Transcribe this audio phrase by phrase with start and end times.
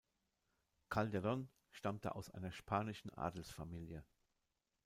[0.89, 4.03] Calderón stammte aus einer spanischen Adelsfamilie.